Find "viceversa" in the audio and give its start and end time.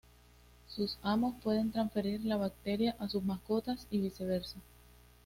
3.99-4.57